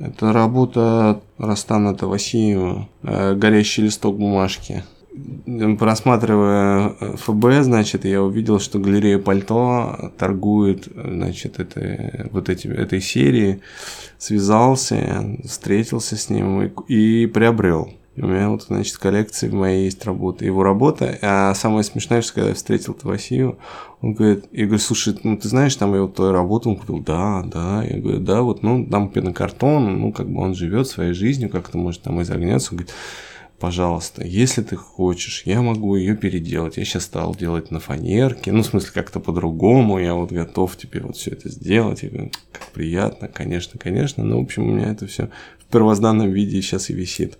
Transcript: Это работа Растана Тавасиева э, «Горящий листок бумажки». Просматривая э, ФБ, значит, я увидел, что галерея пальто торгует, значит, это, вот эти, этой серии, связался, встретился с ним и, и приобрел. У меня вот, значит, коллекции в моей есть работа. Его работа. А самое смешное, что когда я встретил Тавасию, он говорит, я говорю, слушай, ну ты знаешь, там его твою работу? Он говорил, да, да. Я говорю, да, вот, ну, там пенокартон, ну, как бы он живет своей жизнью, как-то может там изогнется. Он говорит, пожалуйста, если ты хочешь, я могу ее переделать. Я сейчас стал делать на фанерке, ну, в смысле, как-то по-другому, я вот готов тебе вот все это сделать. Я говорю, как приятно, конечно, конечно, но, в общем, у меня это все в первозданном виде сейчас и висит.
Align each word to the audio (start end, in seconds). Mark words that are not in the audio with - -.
Это 0.00 0.32
работа 0.32 1.20
Растана 1.36 1.94
Тавасиева 1.94 2.88
э, 3.02 3.34
«Горящий 3.34 3.82
листок 3.82 4.16
бумажки». 4.16 4.82
Просматривая 5.78 6.94
э, 7.00 7.16
ФБ, 7.16 7.62
значит, 7.62 8.06
я 8.06 8.22
увидел, 8.22 8.60
что 8.60 8.78
галерея 8.78 9.18
пальто 9.18 10.12
торгует, 10.16 10.88
значит, 10.94 11.60
это, 11.60 12.28
вот 12.32 12.48
эти, 12.48 12.66
этой 12.68 13.02
серии, 13.02 13.60
связался, 14.16 15.36
встретился 15.44 16.16
с 16.16 16.30
ним 16.30 16.62
и, 16.62 16.70
и 16.88 17.26
приобрел. 17.26 17.92
У 18.16 18.26
меня 18.26 18.50
вот, 18.50 18.64
значит, 18.64 18.96
коллекции 18.98 19.48
в 19.48 19.54
моей 19.54 19.84
есть 19.84 20.04
работа. 20.04 20.44
Его 20.44 20.62
работа. 20.62 21.16
А 21.22 21.54
самое 21.54 21.84
смешное, 21.84 22.22
что 22.22 22.34
когда 22.34 22.48
я 22.48 22.54
встретил 22.54 22.92
Тавасию, 22.92 23.58
он 24.00 24.14
говорит, 24.14 24.46
я 24.52 24.64
говорю, 24.64 24.80
слушай, 24.80 25.16
ну 25.22 25.36
ты 25.36 25.48
знаешь, 25.48 25.76
там 25.76 25.94
его 25.94 26.08
твою 26.08 26.32
работу? 26.32 26.70
Он 26.70 26.76
говорил, 26.76 27.00
да, 27.00 27.42
да. 27.44 27.84
Я 27.84 27.98
говорю, 27.98 28.20
да, 28.20 28.42
вот, 28.42 28.62
ну, 28.62 28.84
там 28.86 29.10
пенокартон, 29.10 30.00
ну, 30.00 30.12
как 30.12 30.28
бы 30.28 30.40
он 30.40 30.54
живет 30.54 30.88
своей 30.88 31.12
жизнью, 31.12 31.50
как-то 31.50 31.78
может 31.78 32.02
там 32.02 32.20
изогнется. 32.20 32.72
Он 32.72 32.78
говорит, 32.78 32.94
пожалуйста, 33.60 34.24
если 34.24 34.62
ты 34.62 34.74
хочешь, 34.74 35.42
я 35.44 35.62
могу 35.62 35.94
ее 35.94 36.16
переделать. 36.16 36.78
Я 36.78 36.84
сейчас 36.84 37.04
стал 37.04 37.36
делать 37.36 37.70
на 37.70 37.78
фанерке, 37.78 38.50
ну, 38.50 38.62
в 38.62 38.66
смысле, 38.66 38.90
как-то 38.92 39.20
по-другому, 39.20 40.00
я 40.00 40.14
вот 40.14 40.32
готов 40.32 40.76
тебе 40.76 41.00
вот 41.00 41.16
все 41.16 41.30
это 41.30 41.48
сделать. 41.48 42.02
Я 42.02 42.08
говорю, 42.08 42.32
как 42.50 42.66
приятно, 42.72 43.28
конечно, 43.28 43.78
конечно, 43.78 44.24
но, 44.24 44.40
в 44.40 44.42
общем, 44.42 44.64
у 44.64 44.74
меня 44.74 44.90
это 44.90 45.06
все 45.06 45.28
в 45.60 45.72
первозданном 45.72 46.30
виде 46.30 46.60
сейчас 46.62 46.90
и 46.90 46.94
висит. 46.94 47.28